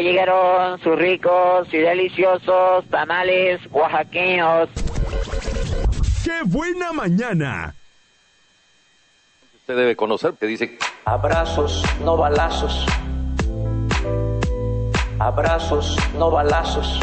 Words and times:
Ya 0.00 0.06
llegaron 0.06 0.80
sus 0.80 0.96
ricos 0.96 1.68
y 1.74 1.76
deliciosos 1.76 2.86
tamales 2.90 3.60
oaxaqueños. 3.70 4.70
¡Qué 6.24 6.40
buena 6.46 6.90
mañana! 6.94 7.74
Usted 9.56 9.76
debe 9.76 9.96
conocer 9.96 10.32
que 10.40 10.46
dice 10.46 10.78
Abrazos, 11.04 11.84
no 12.02 12.16
balazos. 12.16 12.86
Abrazos, 15.18 15.98
no 16.16 16.30
balazos. 16.30 16.98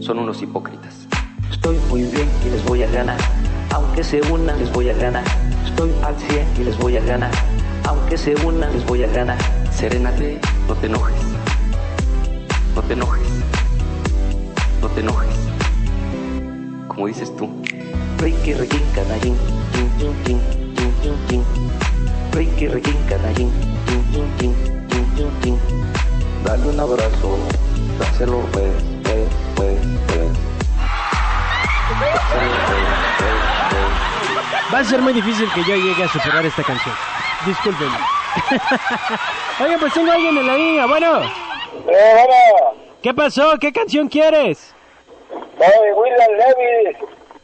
son 0.00 0.18
unos 0.18 0.42
hipócritas. 0.42 1.08
Estoy 1.50 1.78
muy 1.88 2.02
bien 2.02 2.28
y 2.44 2.50
les 2.50 2.62
voy 2.66 2.82
a 2.82 2.90
ganar. 2.90 3.18
Aunque 3.72 4.04
se 4.04 4.20
unan, 4.30 4.58
les 4.58 4.70
voy 4.74 4.90
a 4.90 4.94
ganar. 4.94 5.24
Estoy 5.64 5.90
al 6.04 6.14
100 6.18 6.48
y 6.60 6.64
les 6.64 6.76
voy 6.76 6.98
a 6.98 7.00
ganar. 7.00 7.30
Aunque 7.88 8.18
se 8.18 8.34
unan, 8.44 8.70
les 8.74 8.84
voy 8.84 9.04
a 9.04 9.06
ganar. 9.06 9.38
Serénate, 9.72 10.38
no 10.68 10.74
te 10.74 10.86
enojes. 10.86 11.33
No 12.74 12.82
te 12.82 12.94
enojes. 12.94 13.28
No 14.80 14.88
te 14.88 15.00
enojes. 15.00 15.36
Como 16.88 17.06
dices 17.06 17.34
tú. 17.36 17.48
Ricky, 18.18 18.54
Ricky, 18.54 18.80
canallín. 18.94 19.36
Ricky, 22.32 22.68
Ricky, 22.68 22.92
canallín. 23.08 23.52
Dale 26.44 26.68
un 26.68 26.80
abrazo. 26.80 27.38
Dáselo, 27.98 28.40
pues, 28.52 28.72
pues, 29.04 29.28
pues, 29.54 29.78
pues. 30.08 30.28
Va 34.72 34.78
a 34.80 34.84
ser 34.84 35.00
muy 35.00 35.12
difícil 35.12 35.48
que 35.54 35.62
yo 35.62 35.76
llegue 35.76 36.02
a 36.02 36.08
superar 36.08 36.44
esta 36.44 36.64
canción. 36.64 36.94
Discúlpenme. 37.46 37.98
Oye, 39.60 39.78
pues 39.78 39.92
tengo 39.92 40.10
a 40.10 40.14
alguien 40.14 40.36
en 40.38 40.46
la 40.46 40.56
línea. 40.56 40.86
Bueno, 40.86 41.20
Eh, 41.88 42.26
¿qué 43.02 43.14
pasó? 43.14 43.58
¿Qué 43.60 43.72
canción 43.72 44.08
quieres? 44.08 44.74
soy 45.58 45.90
William 45.96 46.30
Levy, 46.32 46.96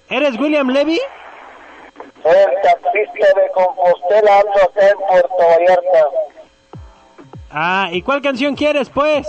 ¿Eres 0.08 0.38
William 0.38 0.68
Levy? 0.68 1.00
soy 2.22 2.32
el 2.36 2.62
taxista 2.62 3.26
de 3.40 3.50
Compostela, 3.54 4.38
ando 4.40 4.52
acá 4.62 4.88
en 4.88 4.98
Puerto 4.98 5.36
Vallarta. 5.38 6.06
Ah, 7.52 7.88
¿y 7.92 8.02
cuál 8.02 8.20
canción 8.22 8.54
quieres, 8.54 8.88
pues? 8.90 9.26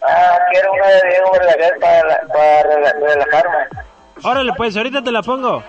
Ah, 0.00 0.38
quiero 0.52 0.72
una 0.72 0.86
de 0.86 1.02
Diego 1.08 1.30
Verdaguer 1.32 1.78
para, 1.80 2.20
para 2.28 2.62
rela- 2.62 2.94
relajarme. 3.00 3.58
Órale, 4.22 4.52
pues, 4.56 4.76
ahorita 4.76 5.02
te 5.02 5.10
la 5.12 5.22
pongo. 5.22 5.62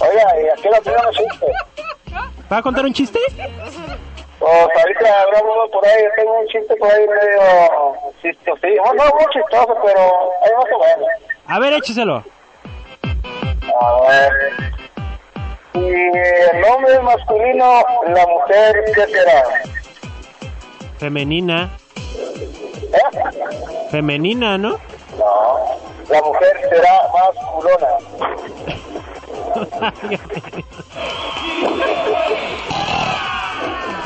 Oiga, 0.00 0.40
y 0.42 0.48
aquí 0.58 0.68
lo 0.68 0.80
tengo 0.82 0.98
un 1.08 1.14
chiste. 1.14 1.46
¿Va 2.52 2.56
a 2.58 2.62
contar 2.62 2.84
un 2.84 2.92
chiste? 2.92 3.18
Pues 4.44 4.68
ahorita 4.76 5.22
habrá 5.22 5.42
uno 5.42 5.70
por 5.70 5.86
ahí, 5.86 6.04
tengo 6.16 6.38
un 6.38 6.46
chiste 6.48 6.76
por 6.76 6.92
ahí 6.92 7.06
medio 7.08 7.96
chistosito. 8.20 8.82
Bueno, 8.82 9.04
no 9.04 9.04
muy 9.14 9.24
chistoso, 9.32 9.74
pero 9.82 10.00
ahí 10.42 10.50
más 10.54 10.66
o 10.70 10.78
menos. 10.80 11.08
A 11.46 11.58
ver, 11.60 11.72
écheselo. 11.72 12.22
A 13.80 14.00
ver. 14.06 14.32
Si 15.72 15.80
el 15.80 16.64
hombre 16.64 16.92
es 16.92 17.02
masculino, 17.02 17.84
la 18.08 18.26
mujer, 18.26 18.84
¿qué 18.94 19.06
será? 19.06 19.44
Femenina. 20.98 21.70
¿Eh? 22.14 22.98
Femenina, 23.90 24.58
¿no? 24.58 24.78
No, 25.16 25.78
la 26.10 26.20
mujer 26.20 26.60
será 26.68 27.00
más 27.14 27.34
culona. 27.50 27.88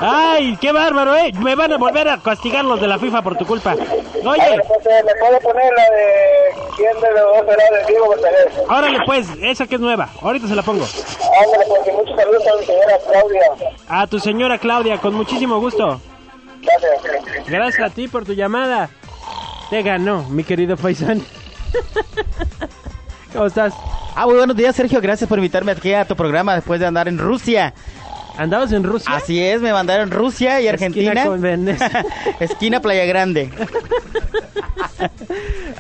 Ay, 0.01 0.57
qué 0.61 0.71
bárbaro, 0.73 1.17
¿eh? 1.17 1.33
Me 1.39 1.55
van 1.55 1.73
a 1.73 1.77
volver 1.77 2.09
a 2.09 2.19
castigar 2.19 2.65
los 2.65 2.81
de 2.81 2.87
la 2.87 2.99
FIFA 2.99 3.23
por 3.23 3.37
tu 3.37 3.45
culpa. 3.45 3.75
Oye, 3.75 4.41
ver, 4.41 4.63
entonces, 4.63 5.05
¿me 5.05 5.15
puede 5.21 5.41
poner 5.41 5.73
la 5.75 5.83
de 5.83 6.69
quién 6.77 6.95
de 7.01 7.11
los 7.11 7.37
dos 7.37 7.47
será 7.47 7.79
de 7.79 7.87
Diego 7.87 8.09
Verdaguer? 8.11 8.53
órale, 8.69 8.99
pues, 9.07 9.29
esa 9.43 9.67
que 9.67 9.75
es 9.75 9.81
nueva. 9.81 10.09
Ahorita 10.23 10.47
se 10.47 10.55
la 10.55 10.63
pongo. 10.63 10.85
Ándale, 10.85 11.65
porque 11.69 11.93
muchos 11.93 12.17
saludos 12.17 12.43
a 12.47 12.61
mi 12.61 12.67
señora 12.67 12.99
Claudia. 13.11 13.43
A 13.89 14.07
tu 14.07 14.21
señora 14.21 14.59
Claudia, 14.59 14.99
con 14.99 15.15
muchísimo 15.15 15.59
gusto. 15.59 16.01
Gracias. 16.63 17.47
Gracias 17.49 17.91
a 17.91 17.95
ti 17.95 18.09
por 18.09 18.25
tu 18.25 18.35
llamada. 18.35 18.91
Te 19.71 19.83
ganó, 19.83 20.23
mi 20.29 20.45
querido 20.45 20.77
Faisán. 20.77 21.23
¿Cómo 23.33 23.47
estás? 23.47 23.75
Ah, 24.15 24.27
muy 24.27 24.37
buenos 24.37 24.57
días, 24.57 24.75
Sergio. 24.75 25.01
Gracias 25.01 25.29
por 25.29 25.39
invitarme 25.39 25.73
aquí 25.73 25.93
a 25.93 26.05
tu 26.05 26.17
programa 26.17 26.55
después 26.55 26.81
de 26.81 26.87
andar 26.87 27.07
en 27.09 27.19
Rusia. 27.19 27.75
¿Andabas 28.39 28.71
en 28.71 28.85
Rusia? 28.85 29.17
Así 29.17 29.43
es, 29.43 29.61
me 29.61 29.73
mandaron 29.73 30.13
Rusia 30.13 30.61
y 30.61 30.69
Esquina 30.69 30.87
Argentina. 30.87 31.25
con 31.25 31.41
Venecia. 31.41 32.07
Esquina 32.41 32.81
Playa 32.81 33.05
Grande. 33.05 33.51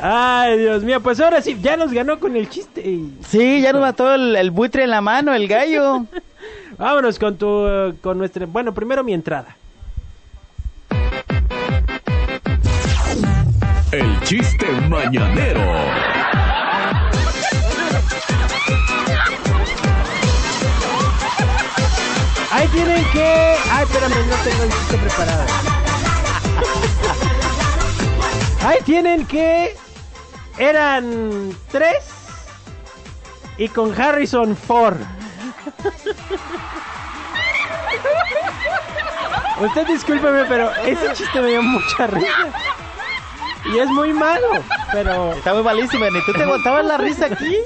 Ay, 0.02 0.58
Dios 0.58 0.82
mío, 0.82 1.00
pues 1.00 1.20
ahora 1.20 1.40
sí, 1.40 1.56
ya 1.62 1.76
nos 1.76 1.92
ganó 1.92 2.18
con 2.18 2.34
el 2.34 2.48
chiste. 2.48 2.98
Sí, 3.28 3.60
ya 3.60 3.72
nos 3.72 3.82
mató 3.82 4.12
el, 4.12 4.34
el 4.34 4.50
buitre 4.50 4.82
en 4.82 4.90
la 4.90 5.00
mano, 5.00 5.32
el 5.34 5.46
gallo. 5.46 6.04
Vámonos 6.78 7.16
con 7.20 7.36
tu, 7.36 7.94
con 8.00 8.18
nuestra, 8.18 8.46
bueno, 8.46 8.74
primero 8.74 9.04
mi 9.04 9.14
entrada. 9.14 9.54
El 13.92 14.20
chiste 14.24 14.66
mañanero. 14.88 15.60
Tienen 22.72 23.04
que, 23.12 23.56
ay, 23.70 23.84
espérame, 23.84 24.26
no 24.28 24.36
tengo 24.36 24.62
el 24.64 24.70
chiste 24.70 24.98
preparado. 24.98 25.44
Ahí 28.64 28.78
tienen 28.84 29.26
que 29.26 29.76
eran 30.58 31.54
tres 31.70 32.04
y 33.56 33.68
con 33.68 33.98
Harrison 33.98 34.56
Ford. 34.56 34.96
Usted 39.60 39.86
discúlpeme, 39.86 40.44
pero 40.44 40.70
ese 40.84 41.12
chiste 41.14 41.40
me 41.40 41.48
dio 41.48 41.62
mucha 41.62 42.06
risa. 42.06 42.28
Y 43.72 43.78
es 43.78 43.88
muy 43.88 44.12
malo, 44.12 44.48
pero 44.92 45.32
Está 45.32 45.52
muy 45.54 45.62
malísimo, 45.62 46.04
ni 46.10 46.24
tú 46.24 46.32
te 46.32 46.42
aguantabas 46.42 46.84
la 46.84 46.96
risa 46.96 47.26
aquí. 47.26 47.56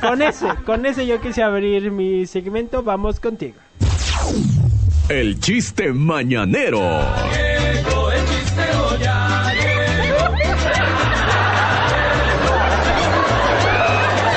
con 0.00 0.22
ese, 0.22 0.48
con 0.64 0.86
ese 0.86 1.06
yo 1.06 1.20
quise 1.20 1.42
abrir 1.42 1.90
mi 1.90 2.26
segmento. 2.26 2.82
Vamos 2.82 3.18
contigo. 3.20 3.58
El 5.10 5.38
chiste 5.40 5.92
mañanero. 5.92 6.80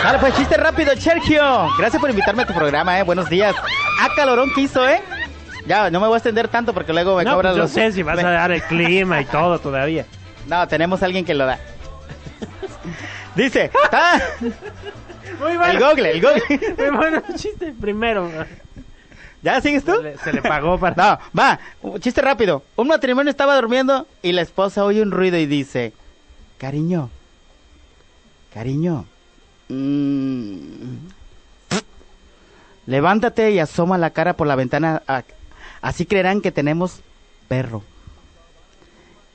Vale, 0.04 0.20
pues 0.20 0.36
chiste 0.36 0.58
rápido, 0.58 0.96
Sergio. 0.98 1.70
Gracias 1.78 2.00
por 2.00 2.10
invitarme 2.10 2.44
a 2.44 2.46
tu 2.48 2.54
programa, 2.54 3.00
eh. 3.00 3.04
Buenos 3.04 3.30
días. 3.30 3.56
Ah, 4.02 4.10
calorón 4.16 4.52
que 4.54 4.62
hizo, 4.62 4.88
eh. 4.88 5.02
Ya, 5.66 5.90
no 5.90 6.02
me 6.02 6.08
voy 6.08 6.16
a 6.16 6.18
extender 6.18 6.50
tanto 6.50 6.74
porque 6.74 6.92
luego 6.92 7.16
me 7.16 7.24
No, 7.24 7.32
cobran 7.36 7.54
pues 7.54 7.58
yo 7.58 7.64
los... 7.64 7.72
sé 7.72 7.92
si 7.94 8.04
vas 8.04 8.18
me- 8.18 8.24
a 8.24 8.32
dar 8.32 8.52
el 8.52 8.62
clima 8.64 9.22
y 9.22 9.26
todo 9.26 9.60
todavía. 9.60 10.06
No, 10.46 10.68
tenemos 10.68 11.02
a 11.02 11.06
alguien 11.06 11.24
que 11.24 11.34
lo 11.34 11.46
da. 11.46 11.58
Dice, 13.36 13.72
está... 13.86 14.22
Muy 15.40 15.52
El 15.54 15.58
bueno. 15.58 15.80
google, 15.90 16.12
el 16.12 16.22
google. 16.22 16.44
Muy 16.78 16.98
bueno 16.98 17.22
el 17.30 17.36
chiste 17.36 17.74
primero. 17.80 18.30
¿Ya 19.44 19.60
sigues 19.62 19.84
tú? 19.84 19.92
Se 19.98 20.02
le, 20.04 20.18
se 20.18 20.34
le 20.34 20.42
pagó 20.42 20.80
para... 20.80 20.96
No, 20.96 21.40
va, 21.40 21.60
chiste 22.00 22.22
rápido. 22.22 22.64
Un 22.78 22.88
matrimonio 22.88 23.30
estaba 23.30 23.56
durmiendo 23.56 24.08
y 24.22 24.32
la 24.32 24.42
esposa 24.42 24.84
oye 24.86 25.02
un 25.02 25.12
ruido 25.12 25.38
y 25.38 25.46
dice, 25.46 25.94
cariño, 26.58 27.10
cariño, 28.54 29.06
mm, 29.70 30.96
levántate 32.86 33.52
y 33.52 33.60
asoma 33.60 33.98
la 33.98 34.12
cara 34.12 34.34
por 34.34 34.48
la 34.48 34.56
ventana, 34.56 35.02
a- 35.08 35.24
así 35.82 36.06
creerán 36.06 36.42
que 36.42 36.52
tenemos 36.52 37.02
perro. 37.48 37.84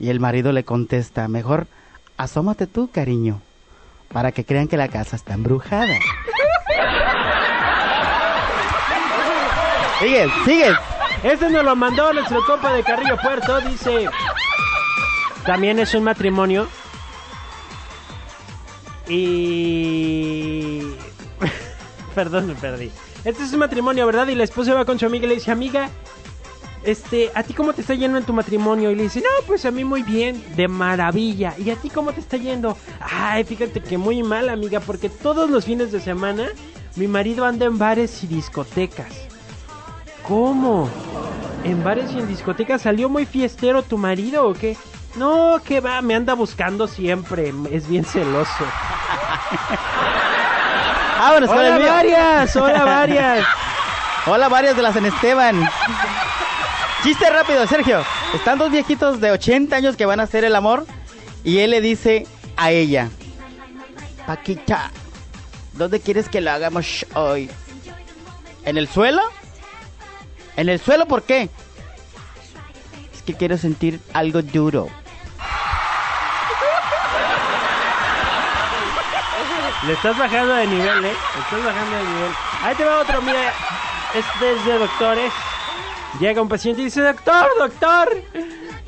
Y 0.00 0.10
el 0.10 0.20
marido 0.20 0.52
le 0.52 0.64
contesta, 0.64 1.26
mejor 1.28 1.66
asómate 2.16 2.66
tú, 2.66 2.90
cariño, 2.90 3.40
para 4.12 4.32
que 4.32 4.44
crean 4.44 4.68
que 4.68 4.76
la 4.76 4.88
casa 4.88 5.16
está 5.16 5.34
embrujada. 5.34 5.98
Sigues, 10.00 10.30
sigues. 10.44 10.76
Este 11.24 11.50
nos 11.50 11.64
lo 11.64 11.74
mandó 11.74 12.12
nuestro 12.12 12.44
compa 12.46 12.72
de 12.72 12.84
Carrillo 12.84 13.16
Puerto. 13.20 13.60
Dice: 13.62 14.08
También 15.44 15.80
es 15.80 15.92
un 15.94 16.04
matrimonio. 16.04 16.68
Y. 19.08 20.82
Perdón, 22.14 22.46
me 22.46 22.54
perdí. 22.54 22.92
Este 23.24 23.42
es 23.42 23.52
un 23.52 23.58
matrimonio, 23.58 24.06
¿verdad? 24.06 24.28
Y 24.28 24.36
la 24.36 24.44
esposa 24.44 24.74
va 24.74 24.84
con 24.84 25.00
su 25.00 25.06
amiga 25.06 25.26
y 25.26 25.28
le 25.30 25.34
dice: 25.34 25.50
Amiga, 25.50 25.90
este, 26.84 27.32
¿a 27.34 27.42
ti 27.42 27.52
cómo 27.52 27.72
te 27.72 27.80
está 27.80 27.94
yendo 27.94 28.18
en 28.18 28.24
tu 28.24 28.32
matrimonio? 28.32 28.92
Y 28.92 28.94
le 28.94 29.02
dice: 29.04 29.20
No, 29.20 29.46
pues 29.48 29.64
a 29.64 29.72
mí 29.72 29.84
muy 29.84 30.04
bien, 30.04 30.44
de 30.54 30.68
maravilla. 30.68 31.54
¿Y 31.58 31.70
a 31.70 31.76
ti 31.76 31.90
cómo 31.90 32.12
te 32.12 32.20
está 32.20 32.36
yendo? 32.36 32.78
Ay, 33.00 33.42
fíjate 33.42 33.80
que 33.80 33.98
muy 33.98 34.22
mal, 34.22 34.48
amiga, 34.48 34.78
porque 34.78 35.08
todos 35.08 35.50
los 35.50 35.64
fines 35.64 35.90
de 35.90 35.98
semana 36.00 36.48
mi 36.94 37.08
marido 37.08 37.44
anda 37.44 37.66
en 37.66 37.78
bares 37.78 38.22
y 38.22 38.28
discotecas. 38.28 39.27
¿Cómo? 40.28 40.90
¿En 41.64 41.82
bares 41.82 42.12
y 42.12 42.18
en 42.18 42.28
discotecas 42.28 42.82
salió 42.82 43.08
muy 43.08 43.24
fiestero 43.24 43.82
tu 43.82 43.96
marido 43.96 44.46
o 44.46 44.52
qué? 44.52 44.76
No, 45.14 45.58
que 45.64 45.80
va, 45.80 46.02
me 46.02 46.14
anda 46.14 46.34
buscando 46.34 46.86
siempre. 46.86 47.52
Es 47.72 47.88
bien 47.88 48.04
celoso. 48.04 48.50
Vámonos 51.18 51.48
con 51.48 51.58
el 51.64 51.72
Hola, 51.72 51.92
varias, 51.92 52.54
hola, 52.56 52.84
varias. 52.84 53.46
Hola, 54.26 54.48
varios 54.48 54.76
de 54.76 54.82
la 54.82 54.92
San 54.92 55.06
Esteban. 55.06 55.66
Chiste 57.02 57.30
rápido, 57.30 57.66
Sergio. 57.66 58.04
Están 58.34 58.58
dos 58.58 58.70
viejitos 58.70 59.20
de 59.20 59.30
80 59.30 59.74
años 59.74 59.96
que 59.96 60.04
van 60.04 60.20
a 60.20 60.24
hacer 60.24 60.44
el 60.44 60.54
amor 60.54 60.86
y 61.42 61.58
él 61.58 61.70
le 61.70 61.80
dice 61.80 62.26
a 62.56 62.70
ella, 62.70 63.08
Paquita, 64.26 64.90
¿dónde 65.72 66.00
quieres 66.00 66.28
que 66.28 66.42
lo 66.42 66.50
hagamos 66.50 67.06
hoy? 67.14 67.50
¿En 68.64 68.76
el 68.76 68.88
suelo? 68.88 69.22
¿En 70.58 70.68
el 70.68 70.80
suelo 70.80 71.06
por 71.06 71.22
qué? 71.22 71.48
Es 73.14 73.22
que 73.22 73.34
quiero 73.34 73.56
sentir 73.56 74.00
algo 74.12 74.42
duro. 74.42 74.88
Le 79.86 79.92
estás 79.92 80.18
bajando 80.18 80.54
de 80.54 80.66
nivel, 80.66 81.04
¿eh? 81.04 81.12
Le 81.12 81.40
estás 81.40 81.64
bajando 81.64 81.96
de 81.96 82.02
nivel. 82.02 82.30
Ahí 82.60 82.74
te 82.74 82.84
va 82.84 82.98
otro, 82.98 83.22
mira. 83.22 83.52
Este 84.12 84.52
es 84.52 84.64
de 84.64 84.78
doctores. 84.80 85.32
Llega 86.18 86.42
un 86.42 86.48
paciente 86.48 86.82
y 86.82 86.86
dice, 86.86 87.02
doctor, 87.02 87.46
doctor, 87.56 88.08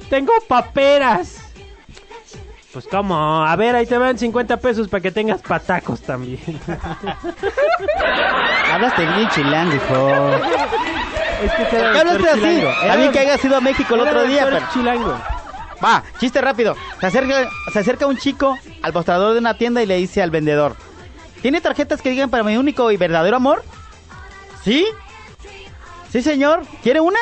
tengo 0.09 0.33
paperas. 0.49 1.37
Pues 2.73 2.89
cómo, 2.91 3.45
a 3.45 3.55
ver, 3.55 3.77
ahí 3.77 3.87
te 3.87 3.97
van 3.97 4.19
50 4.19 4.57
pesos 4.57 4.89
para 4.89 5.03
que 5.03 5.13
tengas 5.13 5.41
patacos 5.41 6.01
también. 6.01 6.61
Hablaste 8.73 9.07
bien 9.07 9.29
chilango, 9.29 9.75
hijo. 9.77 10.31
Es 11.43 11.53
que 11.53 11.65
¿Por 11.65 11.93
qué 11.93 11.99
hablaste 11.99 12.31
así? 12.31 12.99
Bien 12.99 13.13
que 13.13 13.19
hayas 13.19 13.45
ido 13.45 13.57
a 13.57 13.61
México 13.61 13.95
el 13.95 14.01
otro 14.01 14.25
día, 14.25 14.45
pero... 14.45 14.61
chilango. 14.73 15.21
Va, 15.83 16.03
chiste 16.19 16.41
rápido. 16.41 16.77
Se 17.01 17.07
acerca, 17.07 17.49
se 17.73 17.79
acerca 17.79 18.07
un 18.07 18.19
chico 18.19 18.59
al 18.83 18.93
mostrador 18.93 19.33
de 19.33 19.39
una 19.39 19.55
tienda 19.55 19.83
y 19.83 19.87
le 19.87 19.97
dice 19.97 20.23
al 20.23 20.31
vendedor: 20.31 20.77
¿Tiene 21.41 21.61
tarjetas 21.61 22.03
que 22.03 22.11
digan 22.11 22.31
para 22.31 22.43
mi 22.43 22.57
único 22.57 22.91
y 22.91 22.97
verdadero 22.97 23.37
amor? 23.37 23.65
¿Sí? 24.63 24.87
¿Sí, 26.11 26.23
señor? 26.23 26.63
¿Quiere 26.83 27.01
una? 27.01 27.19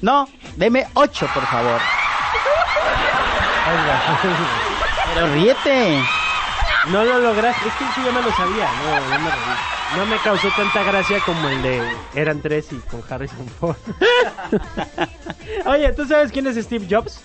No, 0.00 0.28
deme 0.56 0.86
ocho, 0.94 1.28
por 1.34 1.44
favor. 1.46 1.80
Pero 5.14 5.26
ríete. 5.32 6.00
No 6.92 7.04
lo 7.04 7.18
lograste, 7.20 7.68
es 7.68 7.74
que 7.74 7.84
sí 7.94 8.00
yo 8.04 8.12
me 8.12 8.22
lo 8.22 8.30
sabía, 8.32 8.68
no, 8.84 9.00
no 9.18 9.24
me 9.24 9.30
reí. 9.30 9.96
No 9.96 10.06
me 10.06 10.16
causó 10.18 10.48
tanta 10.56 10.82
gracia 10.84 11.18
como 11.24 11.48
el 11.48 11.62
de 11.62 11.82
Eran 12.14 12.40
tres 12.42 12.72
y 12.72 12.76
con 12.90 13.02
Harrison 13.08 13.46
Ford. 13.60 13.76
Oye, 15.66 15.92
¿tú 15.92 16.06
sabes 16.06 16.32
quién 16.32 16.46
es 16.46 16.56
Steve 16.56 16.86
Jobs? 16.88 17.20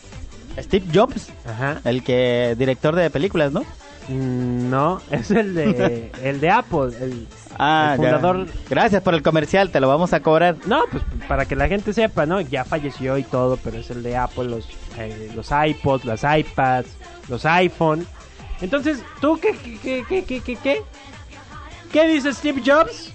Steve 0.59 0.85
Jobs, 0.93 1.29
Ajá. 1.45 1.79
el 1.85 2.03
que 2.03 2.55
director 2.57 2.95
de 2.95 3.09
películas, 3.09 3.51
¿no? 3.51 3.61
Mm, 4.09 4.69
No, 4.69 5.01
es 5.09 5.31
el 5.31 5.53
de 5.55 6.11
el 6.23 6.39
de 6.41 6.49
Apple, 6.49 6.89
el, 6.99 7.27
Ah, 7.57 7.95
el 7.95 8.01
ya. 8.01 8.09
fundador. 8.17 8.47
Gracias 8.69 9.01
por 9.03 9.13
el 9.13 9.21
comercial, 9.23 9.69
te 9.71 9.79
lo 9.79 9.87
vamos 9.87 10.13
a 10.13 10.19
cobrar. 10.21 10.55
No, 10.65 10.83
pues 10.91 11.03
para 11.27 11.45
que 11.45 11.55
la 11.55 11.67
gente 11.67 11.93
sepa, 11.93 12.25
¿no? 12.25 12.41
Ya 12.41 12.63
falleció 12.65 13.17
y 13.17 13.23
todo, 13.23 13.57
pero 13.57 13.77
es 13.77 13.89
el 13.91 14.01
de 14.03 14.17
Apple, 14.17 14.45
los 14.45 14.67
eh, 14.97 15.31
los 15.35 15.49
iPods, 15.51 16.05
las 16.05 16.23
iPads, 16.23 16.89
los 17.29 17.45
iPhone. 17.45 18.05
Entonces, 18.61 18.99
¿tú 19.19 19.39
qué 19.39 19.51
qué 19.57 19.77
qué 19.81 20.05
qué 20.07 20.23
qué 20.23 20.41
qué 20.41 20.55
qué? 20.55 20.83
¿Qué 21.91 22.07
dice 22.07 22.33
Steve 22.33 22.61
Jobs? 22.65 23.11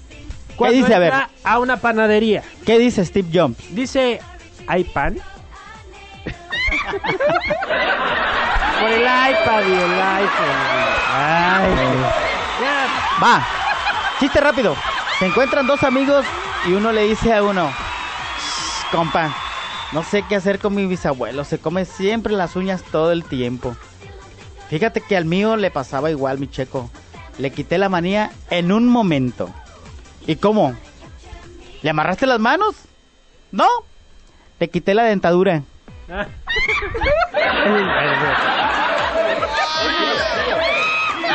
Cuando 0.57 0.77
dice? 0.77 0.95
A 0.95 0.99
ver. 0.99 1.13
a 1.45 1.59
una 1.59 1.77
panadería. 1.79 2.43
¿Qué 2.65 2.79
dice 2.79 3.05
Steve 3.05 3.29
Jobs? 3.33 3.57
Dice, 3.71 4.21
¿hay 4.67 4.85
pan? 4.85 5.17
Por 8.81 8.91
el 8.91 9.01
iPad 9.03 9.63
y 9.67 9.73
el 9.73 10.01
iPhone. 10.03 10.57
Ay, 11.15 11.71
ya. 12.61 12.87
Va, 13.23 13.47
chiste 14.21 14.41
rápido. 14.41 14.77
Se 15.19 15.27
encuentran 15.27 15.67
dos 15.67 15.83
amigos 15.83 16.27
y 16.67 16.73
uno 16.73 16.93
le 16.93 17.05
dice 17.05 17.33
a 17.33 17.43
uno, 17.43 17.71
"Shh, 17.71 18.91
compa, 18.91 19.35
no 19.93 20.03
sé 20.03 20.25
qué 20.29 20.37
hacer 20.37 20.59
con 20.59 20.75
mi 20.75 20.85
bisabuelo, 20.87 21.45
se 21.45 21.59
come 21.59 21.85
siempre 21.87 22.35
las 22.35 22.55
uñas 22.57 22.83
todo 22.83 23.13
el 23.13 23.25
tiempo. 23.25 23.75
Fíjate 24.69 25.01
que 25.01 25.17
al 25.17 25.25
mío 25.25 25.57
le 25.57 25.71
pasaba 25.71 26.11
igual, 26.11 26.39
mi 26.39 26.51
checo. 26.51 26.91
Le 27.39 27.51
quité 27.51 27.79
la 27.79 27.89
manía 27.89 28.33
en 28.51 28.73
un 28.73 28.89
momento. 28.89 29.51
¿Y 30.27 30.37
cómo? 30.37 30.77
¿Le 31.83 31.91
amarraste 31.91 32.27
las 32.27 32.41
manos? 32.41 32.75
No, 33.53 33.69
le 34.59 34.69
quité 34.69 34.95
la 34.95 35.05
dentadura. 35.05 35.63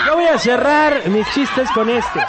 Yo 0.08 0.16
voy 0.16 0.26
a 0.26 0.38
cerrar 0.38 1.08
mis 1.08 1.28
chistes 1.34 1.70
con 1.72 1.90
este. 1.90 2.20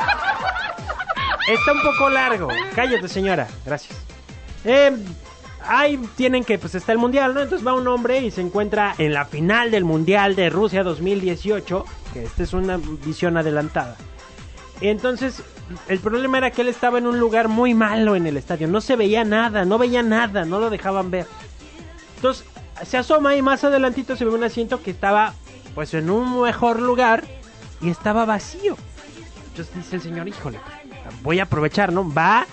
Está 1.49 1.73
un 1.73 1.83
poco 1.83 2.09
largo. 2.11 2.49
Cállate, 2.75 3.09
señora. 3.09 3.49
Gracias. 3.65 3.99
Eh, 4.65 4.97
ahí 5.67 5.99
tienen 6.17 6.45
que, 6.45 6.59
pues 6.59 6.75
está 6.75 6.93
el 6.93 6.99
mundial, 6.99 7.35
¿no? 7.35 7.41
Entonces 7.41 7.67
va 7.67 7.75
un 7.75 7.87
hombre 7.89 8.21
y 8.21 8.31
se 8.31 8.41
encuentra 8.41 8.95
en 8.99 9.13
la 9.13 9.25
final 9.25 9.71
del 9.71 9.85
mundial 9.85 10.37
de 10.37 10.51
Rusia 10.51 10.83
2018. 10.83 11.85
Que 12.13 12.25
esta 12.25 12.43
es 12.43 12.53
una 12.53 12.77
visión 12.77 13.37
adelantada. 13.37 13.97
Entonces, 14.81 15.43
el 15.89 16.01
problema 16.01 16.39
era 16.39 16.51
que 16.51 16.63
él 16.63 16.69
estaba 16.69 16.99
en 16.99 17.07
un 17.07 17.19
lugar 17.19 17.49
muy 17.49 17.73
malo 17.73 18.17
en 18.17 18.27
el 18.27 18.37
estadio. 18.37 18.69
No 18.69 18.81
se 18.81 18.97
veía 18.97 19.25
nada, 19.25 19.65
no 19.65 19.79
veía 19.79 20.03
nada, 20.03 20.45
no 20.45 20.59
lo 20.59 20.71
dejaban 20.71 21.11
ver. 21.11 21.27
Entonces, 22.17 22.47
se 22.85 22.99
asoma 22.99 23.37
y 23.37 23.43
más 23.43 23.65
adelantito 23.65 24.17
se 24.17 24.25
ve 24.25 24.33
un 24.33 24.45
asiento 24.45 24.83
que 24.83 24.91
estaba, 24.91 25.35
pues, 25.75 25.95
en 25.95 26.11
un 26.11 26.43
mejor 26.43 26.81
lugar 26.81 27.25
y 27.81 27.91
estaba 27.91 28.25
vacío. 28.25 28.77
Entonces 29.51 29.75
dice 29.75 29.97
el 29.97 30.03
señor, 30.03 30.29
híjole, 30.29 30.59
voy 31.23 31.39
a 31.39 31.45
aprovechar, 31.45 31.93
¿no? 31.93 32.11
Va, 32.13 32.47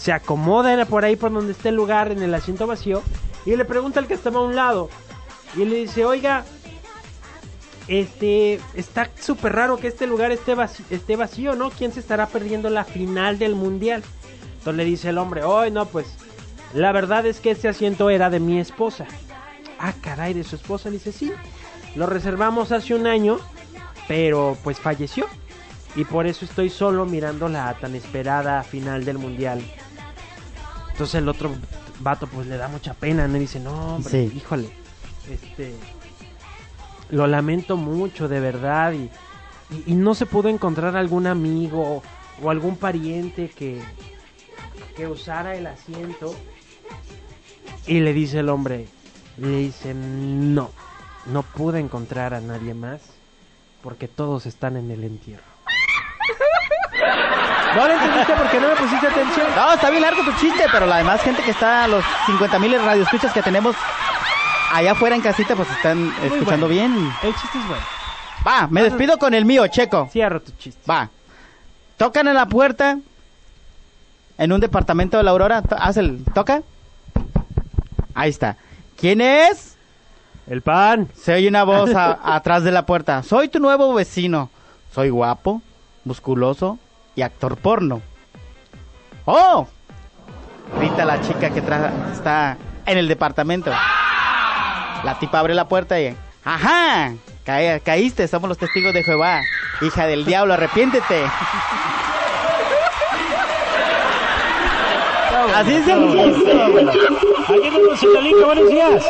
se 0.00 0.12
acomoda 0.12 0.86
por 0.86 1.04
ahí 1.04 1.14
por 1.14 1.30
donde 1.30 1.52
esté 1.52 1.68
el 1.68 1.76
lugar 1.76 2.10
en 2.10 2.22
el 2.22 2.32
asiento 2.32 2.66
vacío 2.66 3.02
y 3.44 3.54
le 3.54 3.66
pregunta 3.66 4.00
al 4.00 4.06
que 4.06 4.14
estaba 4.14 4.40
a 4.40 4.44
un 4.44 4.56
lado 4.56 4.88
y 5.54 5.66
le 5.66 5.76
dice, 5.76 6.06
oiga, 6.06 6.44
este, 7.86 8.60
está 8.74 9.10
súper 9.20 9.52
raro 9.52 9.76
que 9.76 9.88
este 9.88 10.06
lugar 10.06 10.32
esté 10.32 10.54
vacío, 10.54 10.86
esté 10.88 11.16
vacío, 11.16 11.54
¿no? 11.54 11.68
¿Quién 11.70 11.92
se 11.92 12.00
estará 12.00 12.28
perdiendo 12.28 12.70
la 12.70 12.84
final 12.84 13.38
del 13.38 13.54
mundial? 13.54 14.02
Entonces 14.58 14.76
le 14.76 14.84
dice 14.84 15.10
el 15.10 15.18
hombre, 15.18 15.42
hoy 15.42 15.70
no, 15.70 15.84
pues, 15.84 16.06
la 16.72 16.92
verdad 16.92 17.26
es 17.26 17.40
que 17.40 17.50
este 17.50 17.68
asiento 17.68 18.08
era 18.08 18.30
de 18.30 18.40
mi 18.40 18.58
esposa. 18.58 19.06
Ah, 19.78 19.92
caray, 20.00 20.32
de 20.32 20.44
su 20.44 20.56
esposa. 20.56 20.88
Le 20.88 20.96
dice, 20.96 21.12
sí, 21.12 21.30
lo 21.94 22.06
reservamos 22.06 22.72
hace 22.72 22.94
un 22.94 23.06
año, 23.06 23.38
pero 24.08 24.56
pues 24.62 24.78
falleció. 24.78 25.26
Y 25.94 26.04
por 26.04 26.26
eso 26.26 26.44
estoy 26.44 26.70
solo 26.70 27.04
mirando 27.04 27.48
la 27.48 27.74
tan 27.74 27.94
esperada 27.96 28.62
final 28.62 29.04
del 29.04 29.18
mundial. 29.18 29.60
Entonces 31.00 31.22
el 31.22 31.28
otro 31.30 31.50
vato 32.00 32.26
pues 32.26 32.46
le 32.46 32.58
da 32.58 32.68
mucha 32.68 32.92
pena, 32.92 33.26
¿no? 33.26 33.38
Y 33.38 33.40
dice, 33.40 33.58
no, 33.58 33.94
hombre, 33.96 34.28
Sí. 34.28 34.36
híjole, 34.36 34.70
este, 35.30 35.74
lo 37.08 37.26
lamento 37.26 37.78
mucho, 37.78 38.28
de 38.28 38.38
verdad, 38.38 38.92
y, 38.92 39.08
y- 39.74 39.84
y 39.86 39.94
no 39.94 40.14
se 40.14 40.26
pudo 40.26 40.50
encontrar 40.50 40.98
algún 40.98 41.26
amigo 41.26 42.02
o 42.42 42.50
algún 42.50 42.76
pariente 42.76 43.48
que, 43.48 43.80
que 44.94 45.06
usara 45.08 45.54
el 45.56 45.68
asiento. 45.68 46.34
Y 47.86 48.00
le 48.00 48.12
dice 48.12 48.40
el 48.40 48.50
hombre, 48.50 48.86
le 49.38 49.48
dice, 49.56 49.94
no, 49.94 50.70
no 51.24 51.42
pude 51.44 51.80
encontrar 51.80 52.34
a 52.34 52.42
nadie 52.42 52.74
más 52.74 53.00
porque 53.82 54.06
todos 54.06 54.44
están 54.44 54.76
en 54.76 54.90
el 54.90 55.02
entierro. 55.04 55.44
¿No 57.76 57.86
lo 57.86 57.92
entendiste 57.94 58.32
porque 58.34 58.60
no 58.60 58.68
me 58.68 58.74
pusiste 58.76 59.06
atención? 59.06 59.46
No, 59.54 59.72
está 59.72 59.90
bien 59.90 60.02
largo 60.02 60.22
tu 60.24 60.32
chiste, 60.40 60.64
pero 60.72 60.86
la 60.86 60.96
demás 60.98 61.22
gente 61.22 61.42
que 61.42 61.52
está, 61.52 61.86
los 61.86 62.04
50 62.26 62.58
mil 62.58 62.72
radioescuchas 62.84 63.32
que 63.32 63.42
tenemos 63.42 63.76
allá 64.72 64.92
afuera 64.92 65.14
en 65.16 65.22
casita, 65.22 65.54
pues 65.54 65.70
están 65.70 66.12
escuchando 66.22 66.66
bueno. 66.66 66.68
bien. 66.68 67.12
El 67.22 67.32
chiste 67.34 67.58
es 67.58 67.66
bueno. 67.68 67.82
Va, 68.46 68.66
me 68.68 68.82
despido 68.82 69.18
con 69.18 69.34
el 69.34 69.44
mío, 69.44 69.66
Checo. 69.68 70.08
Cierro 70.10 70.40
tu 70.40 70.50
chiste. 70.52 70.80
Va. 70.90 71.08
Tocan 71.96 72.26
en 72.28 72.34
la 72.34 72.46
puerta 72.46 72.98
en 74.38 74.52
un 74.52 74.60
departamento 74.60 75.18
de 75.18 75.22
la 75.22 75.30
Aurora. 75.30 75.62
Haz 75.78 75.96
el 75.98 76.24
toca. 76.34 76.62
Ahí 78.14 78.30
está. 78.30 78.56
¿Quién 78.98 79.20
es? 79.20 79.76
El 80.48 80.62
pan. 80.62 81.08
Se 81.14 81.34
oye 81.34 81.46
una 81.48 81.62
voz 81.64 81.94
a- 81.94 82.18
atrás 82.34 82.64
de 82.64 82.72
la 82.72 82.86
puerta. 82.86 83.22
Soy 83.22 83.48
tu 83.48 83.60
nuevo 83.60 83.92
vecino. 83.94 84.50
Soy 84.92 85.10
guapo, 85.10 85.62
musculoso 86.04 86.78
y 87.14 87.22
actor 87.22 87.56
porno. 87.56 88.00
¡Oh! 89.24 89.66
Grita 90.78 91.04
la 91.04 91.20
chica 91.20 91.50
que 91.50 91.62
tra- 91.62 91.90
está 92.12 92.56
en 92.86 92.98
el 92.98 93.08
departamento. 93.08 93.70
La 93.70 95.16
tipa 95.18 95.38
abre 95.40 95.54
la 95.54 95.66
puerta 95.68 96.00
y... 96.00 96.16
¡Ajá! 96.44 97.12
Cae- 97.44 97.80
caíste, 97.80 98.28
somos 98.28 98.48
los 98.48 98.58
testigos 98.58 98.92
de 98.94 99.02
Jehová. 99.02 99.42
Hija 99.80 100.06
del 100.06 100.24
diablo, 100.24 100.54
arrepiéntete. 100.54 101.24
Así 105.54 105.74
es 105.74 105.88
el. 105.88 106.04
Aquí 106.20 107.60
tenemos 107.70 108.02
el 108.02 108.14
Lalica, 108.14 108.44
buenos 108.46 108.68
días. 108.68 109.04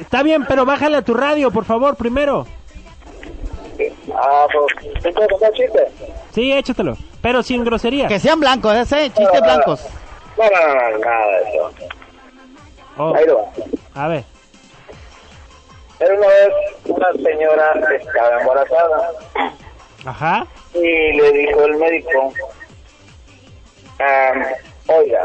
Está 0.00 0.22
bien, 0.22 0.44
pero 0.46 0.64
bájale 0.64 0.96
a 0.98 1.02
tu 1.02 1.14
radio, 1.14 1.50
por 1.50 1.64
favor, 1.64 1.96
primero. 1.96 2.46
Ah, 4.22 4.46
pues, 4.52 4.92
¿sí 5.02 5.10
puedo 5.12 5.28
contar 5.28 5.52
chiste? 5.52 5.86
Sí, 6.32 6.52
échatelo. 6.52 6.94
Pero 7.22 7.42
sin 7.42 7.64
grosería. 7.64 8.06
Que 8.06 8.18
sean 8.20 8.38
blancos, 8.40 8.74
ese, 8.74 9.10
chistes 9.12 9.40
blancos. 9.40 9.86
No, 10.36 10.44
no, 10.44 10.74
no, 10.74 10.90
no, 10.90 10.98
nada 10.98 11.26
de 11.26 11.48
eso. 11.50 11.70
Oh, 12.98 13.14
Ahí 13.14 13.26
lo 13.26 13.36
va. 13.38 13.44
a 14.04 14.08
ver. 14.08 14.24
Era 16.00 16.14
una 16.14 16.26
vez 16.26 16.48
una 16.86 17.12
señora 17.12 17.72
que 17.88 17.96
estaba 17.96 18.40
embarazada 18.40 19.10
Ajá. 20.06 20.46
y 20.74 21.12
le 21.12 21.32
dijo 21.32 21.62
el 21.64 21.76
médico, 21.76 22.32
"Am, 23.98 24.44
oiga, 24.86 25.22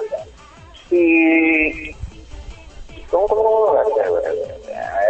si... 0.90 1.96
¿Cómo, 3.10 3.28
cómo, 3.28 3.44
cómo? 3.44 3.80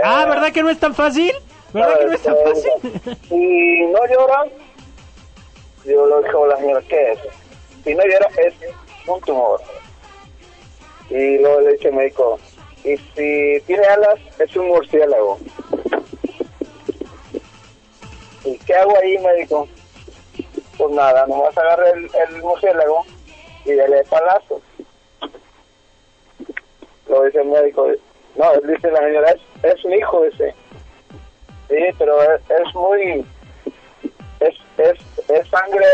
Ah, 0.03 0.25
¿verdad 0.27 0.51
que 0.51 0.61
no 0.61 0.69
es 0.69 0.79
tan 0.79 0.93
fácil? 0.93 1.33
¿Verdad 1.75 2.19
no? 2.25 2.55
Si 3.27 3.81
no 3.87 3.99
llora, 4.07 4.45
yo 5.83 6.05
lo 6.05 6.21
dijo 6.21 6.47
la 6.47 6.55
señora, 6.55 6.81
¿qué 6.87 7.11
es? 7.11 7.19
Si 7.83 7.93
no 7.93 8.03
llora, 8.05 8.29
es 8.37 8.53
un 9.05 9.19
tumor. 9.19 9.59
Y 11.09 11.37
luego 11.39 11.59
le 11.59 11.73
dice 11.73 11.89
el 11.89 11.95
médico, 11.95 12.39
y 12.85 12.95
si 12.95 13.61
tiene 13.67 13.85
alas, 13.87 14.19
es 14.39 14.55
un 14.55 14.67
murciélago. 14.67 15.37
¿Y 18.45 18.57
qué 18.59 18.73
hago 18.75 18.97
ahí, 18.97 19.17
médico? 19.17 19.67
Pues 20.77 20.91
nada, 20.91 21.27
nomás 21.27 21.57
agarre 21.57 21.89
el, 21.89 22.09
el 22.29 22.41
murciélago 22.41 23.05
y 23.65 23.73
dale 23.73 24.01
palazos. 24.05 24.61
Lo 27.09 27.23
dice 27.23 27.41
el 27.41 27.47
médico, 27.47 27.87
no, 28.37 28.53
dice 28.61 28.91
la 28.91 28.99
señora, 28.99 29.31
es, 29.31 29.41
es 29.63 29.85
mi 29.85 29.97
hijo 29.97 30.23
ese. 30.23 30.55
Sí, 31.69 31.75
pero 31.97 32.21
es, 32.21 32.41
es 32.49 32.75
muy... 32.75 33.25
Es, 34.39 34.55
es, 34.77 34.99
es 35.29 35.47
sangre... 35.49 35.85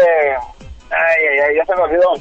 Ay, 0.90 1.28
ay, 1.32 1.40
ay, 1.40 1.56
ya 1.56 1.66
se 1.66 1.76
me 1.76 1.82
olvidó. 1.84 2.14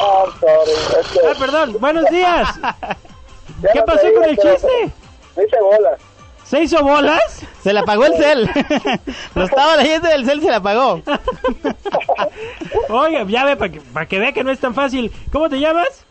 Oh, 0.00 0.26
sorry. 0.40 0.72
Es 1.00 1.06
que 1.08 1.18
Ah, 1.26 1.34
perdón. 1.38 1.76
Buenos 1.80 2.04
días. 2.10 2.48
¿Qué 3.72 3.78
no 3.80 3.84
pasó 3.84 4.06
con 4.14 4.24
el 4.24 4.36
chiste? 4.36 4.58
se- 4.58 5.40
Dice 5.42 5.56
bola. 5.60 5.96
¿Se 6.44 6.62
hizo 6.62 6.82
bolas? 6.82 7.42
Se 7.62 7.72
le 7.74 7.80
apagó 7.80 8.06
el 8.06 8.14
cel. 8.14 8.50
Lo 9.34 9.44
estaba 9.44 9.76
leyendo 9.76 10.08
del 10.08 10.24
cel, 10.24 10.40
se 10.40 10.48
le 10.48 10.54
apagó. 10.54 11.02
Oiga, 12.88 13.24
ya 13.28 13.44
ve, 13.44 13.56
para 13.56 13.70
que, 13.70 13.80
pa' 13.82 14.06
que 14.06 14.18
vea 14.18 14.32
que 14.32 14.42
no 14.44 14.50
es 14.50 14.58
tan 14.58 14.74
fácil. 14.74 15.12
¿Cómo 15.30 15.50
te 15.50 15.60
llamas? 15.60 16.06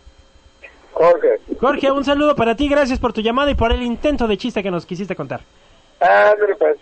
Jorge. 0.93 1.39
Jorge, 1.59 1.91
un 1.91 2.03
saludo 2.03 2.35
para 2.35 2.55
ti. 2.55 2.67
Gracias 2.67 2.99
por 2.99 3.13
tu 3.13 3.21
llamada 3.21 3.51
y 3.51 3.55
por 3.55 3.71
el 3.71 3.81
intento 3.81 4.27
de 4.27 4.37
chiste 4.37 4.63
que 4.63 4.71
nos 4.71 4.85
quisiste 4.85 5.15
contar. 5.15 5.41
Ándale, 5.99 6.55
pues. 6.55 6.77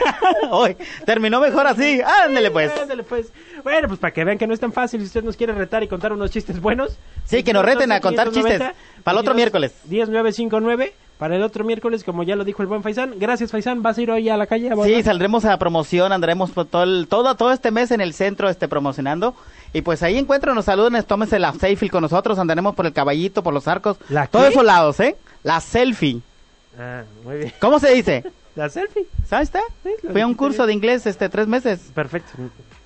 Hoy 0.50 0.76
terminó 1.04 1.40
mejor 1.40 1.66
así. 1.66 2.00
Ándele 2.24 2.50
pues. 2.50 2.70
Ándale, 2.78 3.02
pues. 3.02 3.32
Bueno, 3.64 3.88
pues 3.88 3.98
para 3.98 4.12
que 4.12 4.24
vean 4.24 4.38
que 4.38 4.46
no 4.46 4.54
es 4.54 4.60
tan 4.60 4.72
fácil. 4.72 5.00
Si 5.00 5.06
usted 5.06 5.24
nos 5.24 5.36
quiere 5.36 5.52
retar 5.52 5.82
y 5.82 5.88
contar 5.88 6.12
unos 6.12 6.30
chistes 6.30 6.60
buenos. 6.60 6.96
Sí, 7.24 7.42
que 7.42 7.52
nos 7.52 7.64
reten 7.64 7.90
a 7.92 8.00
contar 8.00 8.30
chistes. 8.30 8.62
Para 9.02 9.18
el 9.18 9.20
otro 9.20 9.34
miércoles. 9.34 9.74
10959. 9.84 10.94
Para 11.20 11.36
el 11.36 11.42
otro 11.42 11.64
miércoles, 11.64 12.02
como 12.02 12.22
ya 12.24 12.34
lo 12.34 12.44
dijo 12.44 12.62
el 12.62 12.68
buen 12.68 12.82
Faisán. 12.82 13.14
Gracias, 13.18 13.50
Faisán. 13.52 13.82
¿Vas 13.82 13.96
a 13.98 14.02
ir 14.02 14.10
hoy 14.10 14.28
a 14.30 14.36
la 14.38 14.46
calle? 14.46 14.70
a 14.72 14.84
Sí, 14.84 15.02
saldremos 15.04 15.44
a 15.44 15.56
promoción, 15.58 16.10
andaremos 16.12 16.50
por 16.50 16.64
todo, 16.66 16.82
el- 16.82 17.06
todo, 17.08 17.34
todo 17.36 17.52
este 17.52 17.70
mes 17.70 17.90
en 17.92 18.00
el 18.00 18.14
centro 18.14 18.48
este, 18.48 18.66
promocionando. 18.66 19.34
Y 19.72 19.82
pues 19.82 20.02
ahí 20.02 20.16
encuentran, 20.18 20.60
saluden, 20.62 21.00
tómense 21.04 21.38
la 21.38 21.52
selfie 21.52 21.90
con 21.90 22.02
nosotros, 22.02 22.38
andaremos 22.38 22.74
por 22.74 22.86
el 22.86 22.92
caballito, 22.92 23.42
por 23.42 23.54
los 23.54 23.68
arcos, 23.68 23.98
¿La 24.08 24.26
todos 24.26 24.46
esos 24.48 24.64
lados, 24.64 24.98
¿eh? 24.98 25.16
La 25.44 25.60
selfie. 25.60 26.22
Ah, 26.78 27.02
muy 27.24 27.36
bien. 27.36 27.52
¿Cómo 27.60 27.78
se 27.78 27.92
dice? 27.94 28.24
La 28.56 28.68
selfie. 28.68 29.06
¿Sabes? 29.28 29.48
está? 29.48 29.60
Sí, 29.84 29.90
Fui 30.10 30.20
a 30.22 30.26
un 30.26 30.34
curso 30.34 30.64
bien. 30.64 30.66
de 30.66 30.72
inglés 30.74 31.06
este 31.06 31.28
tres 31.28 31.46
meses, 31.46 31.80
Perfecto. 31.94 32.32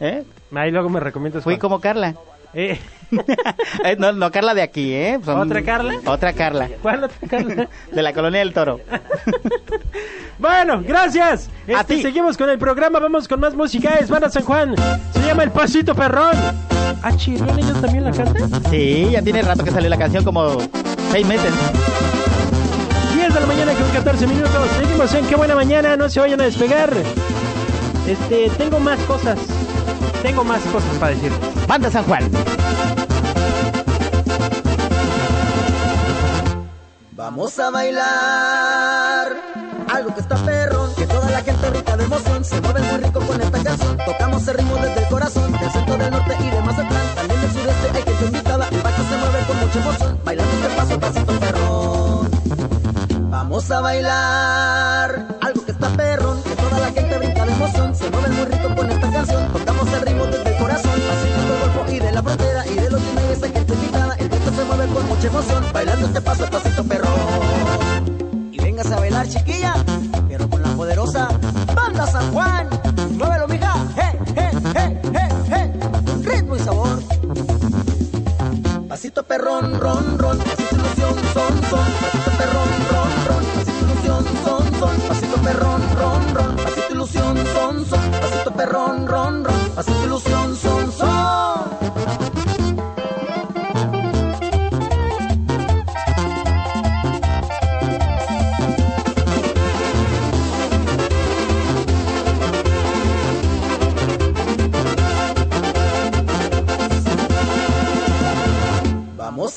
¿eh? 0.00 0.22
Ahí 0.54 0.70
luego 0.70 0.88
me 0.90 1.00
recomiendas. 1.00 1.42
Fui 1.42 1.56
como 1.56 1.80
Carla. 1.80 2.14
Eh, 2.54 2.78
Eh, 3.84 3.96
no, 3.98 4.12
no 4.12 4.30
Carla 4.32 4.54
de 4.54 4.62
aquí, 4.62 4.92
¿eh? 4.92 5.20
¿Otra 5.24 5.62
Carla? 5.62 5.94
Otra 6.06 6.32
Carla. 6.32 6.68
¿Cuál 6.82 7.04
otra 7.04 7.28
Carla? 7.28 7.68
De 7.92 8.02
la 8.02 8.12
colonia 8.12 8.40
del 8.40 8.52
Toro. 8.52 8.80
Bueno, 10.36 10.82
gracias. 10.84 11.48
A 11.68 11.80
Este, 11.82 11.96
ti. 11.96 12.02
seguimos 12.02 12.36
con 12.36 12.50
el 12.50 12.58
programa, 12.58 12.98
vamos 12.98 13.28
con 13.28 13.38
más 13.38 13.54
música. 13.54 13.94
Es 14.00 14.10
Banda 14.10 14.28
San 14.28 14.42
Juan. 14.42 14.74
Se 15.12 15.20
llama 15.24 15.44
El 15.44 15.52
Pasito 15.52 15.94
Perrón. 15.94 16.34
Ah, 17.02 17.16
Chirrión, 17.16 17.56
ellos 17.56 17.80
también 17.80 18.02
la 18.04 18.10
cantan. 18.10 18.50
Sí, 18.68 19.08
ya 19.12 19.22
tiene 19.22 19.42
rato 19.42 19.62
que 19.62 19.70
salió 19.70 19.88
la 19.88 19.96
canción, 19.96 20.24
como 20.24 20.58
seis 21.12 21.24
meses. 21.26 21.52
10 23.14 23.32
de 23.32 23.40
la 23.40 23.46
mañana 23.46 23.72
con 23.74 23.88
14 23.90 24.26
minutos. 24.26 24.68
Seguimos 24.80 25.14
en 25.14 25.26
Qué 25.26 25.36
Buena 25.36 25.54
Mañana, 25.54 25.96
no 25.96 26.08
se 26.08 26.18
vayan 26.18 26.40
a 26.40 26.44
despegar. 26.44 26.92
Este, 28.08 28.50
tengo 28.58 28.80
más 28.80 28.98
cosas. 29.00 29.38
Tengo 30.24 30.42
más 30.42 30.62
cosas 30.62 30.96
para 30.98 31.14
decir. 31.14 31.30
Banda 31.68 31.90
San 31.90 32.02
Juan. 32.04 32.30
Vamos 37.12 37.58
a 37.58 37.68
bailar 37.68 39.36
algo 39.92 40.14
que 40.14 40.20
está 40.22 40.36
perrón, 40.36 40.94
que 40.94 41.06
toda 41.06 41.30
la 41.30 41.42
gente 41.42 41.68
rica 41.68 41.94
de 41.98 42.04
emoción 42.04 42.42
se 42.42 42.58
mueve 42.62 42.80
muy 42.80 43.04
rico 43.04 43.20
con 43.20 43.38
esta 43.38 43.62
canción. 43.62 43.98
Tocamos 43.98 44.48
el 44.48 44.56
ritmo 44.56 44.76
desde 44.76 45.02
el 45.02 45.08
corazón, 45.08 45.52
del 45.52 45.70
centro 45.70 45.96
del 45.98 46.10
norte 46.10 46.36
y 46.40 46.50
de 46.50 46.60
Mazatlán, 46.62 47.14
también 47.16 47.40
del 47.42 47.50
sureste 47.52 47.90
hay 47.92 48.02
gente 48.02 48.24
invitada. 48.24 48.68
El 48.70 48.80
baile 48.80 49.04
se 49.06 49.16
mueve 49.18 49.46
con 49.46 49.60
mucha 49.60 49.78
emoción, 49.78 50.20
bailando 50.24 50.52
este 50.54 50.68
paso, 50.74 51.00
pasito 51.00 51.38
perrón. 51.38 53.30
Vamos 53.30 53.70
a 53.70 53.80
bailar 53.82 54.93
mucha 65.24 65.38
emoción, 65.38 65.72
bailando 65.72 66.06
este 66.06 66.20
paso, 66.20 66.50
pasito 66.50 66.84
perrón. 66.84 67.43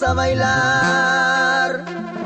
A 0.08 0.14
bailar 0.14 1.84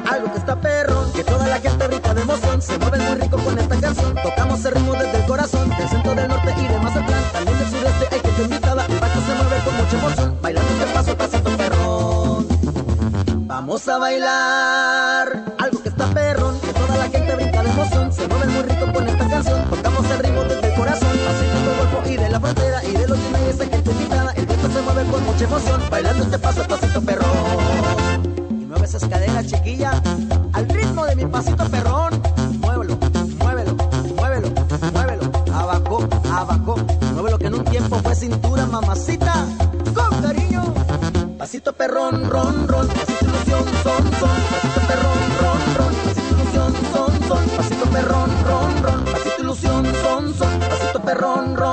algo 0.07 0.31
que 0.31 0.37
está 0.37 0.55
perrón, 0.61 1.11
que 1.13 1.23
toda 1.23 1.47
la 1.47 1.59
gente 1.59 1.87
rica 1.87 2.13
de 2.13 2.21
emoción 2.21 2.61
se 2.61 2.77
mueve 2.77 2.99
muy 2.99 3.15
rico 3.15 3.37
con 3.37 3.57
esta 3.57 3.79
canción. 3.79 4.15
Tocamos 4.21 4.63
el 4.65 4.73
ritmo 4.73 4.93
desde 4.93 5.17
el 5.17 5.25
corazón, 5.25 5.67
del 5.69 5.89
centro 5.89 6.13
del 6.13 6.27
norte 6.27 6.53
y 6.59 6.67
de 6.67 6.77
Mazatlán, 6.77 7.23
también 7.33 7.57
del 7.57 7.69
sureste 7.69 8.07
hay 8.11 8.19
gente 8.19 8.43
invitada. 8.43 8.85
El 8.85 8.99
baile 8.99 9.21
se 9.25 9.35
mueve 9.35 9.63
con 9.65 9.77
mucha 9.77 9.97
emoción, 9.97 10.37
bailando 10.41 10.71
este 10.73 10.93
paso, 10.93 11.17
pasito 11.17 11.57
perrón. 11.57 12.47
Vamos 13.47 13.87
a 13.87 13.97
bailar 13.97 15.45
algo 15.57 15.81
que 15.81 15.89
está 15.89 16.05
perrón, 16.13 16.59
que 16.61 16.73
toda 16.73 16.97
la 16.97 17.09
gente 17.09 17.35
brinca 17.35 17.63
de 17.63 17.69
emoción, 17.71 18.13
se 18.13 18.27
mueve 18.27 18.45
muy 18.45 18.61
rico 18.61 18.93
con 18.93 19.07
esta 19.07 19.27
canción. 19.27 19.69
Tocamos 19.71 20.11
el 20.11 20.19
ritmo 20.19 20.43
desde 20.43 20.67
el 20.67 20.75
corazón, 20.75 21.09
pasito 21.09 21.57
del 21.65 21.77
golfo 21.79 22.09
y 22.09 22.17
de 22.17 22.29
la 22.29 22.39
frontera 22.39 22.83
y 22.83 22.91
de 22.91 23.07
los 23.07 23.19
hay 23.59 23.69
gente 23.69 23.91
invitada. 23.91 24.31
El 24.33 24.45
viento 24.45 24.69
se 24.71 24.81
mueve 24.81 25.03
con 25.09 25.25
mucha 25.25 25.43
emoción, 25.45 25.81
bailando 25.89 26.23
este 26.23 26.37
paso, 26.37 26.63
pasito 26.67 27.01
perrón. 27.01 27.20
Chiquilla, 29.51 30.01
al 30.53 30.69
ritmo 30.69 31.05
de 31.05 31.15
mi 31.15 31.25
pasito 31.25 31.65
perrón. 31.69 32.21
Muévelo, 32.59 32.97
muévelo, 33.37 33.75
muévelo, 34.15 34.49
muévelo. 34.93 35.31
Abajo, 35.53 36.07
abajo. 36.31 36.75
Muévelo 37.13 37.37
que 37.37 37.47
en 37.47 37.55
un 37.55 37.65
tiempo 37.65 37.97
fue 38.01 38.15
cintura, 38.15 38.65
mamacita. 38.65 39.45
Con 39.93 40.21
cariño. 40.21 40.73
Pasito 41.37 41.73
perrón, 41.73 42.29
ron, 42.29 42.67
ron. 42.67 42.87
Pasito 42.87 43.25
ilusión, 43.25 43.65
son, 43.83 44.03
son. 44.19 44.37
Pasito 44.51 44.81
perrón, 44.87 45.19
ron, 45.41 45.61
ron. 45.77 45.93
Pasito 46.05 46.33
ilusión, 46.33 46.73
son, 46.93 47.11
son. 47.27 47.45
Pasito 47.57 47.85
perrón, 47.95 48.29
ron, 48.47 48.83
ron. 48.83 49.05
Pasito 49.05 49.41
ilusión, 49.41 49.85
son, 50.03 50.33
son. 50.33 50.59
Pasito 50.59 51.01
perrón, 51.01 51.57
ron, 51.57 51.70